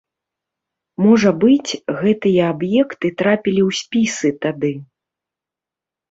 [1.05, 4.71] Можа быць, гэтыя аб'екты трапілі ў спісы тады.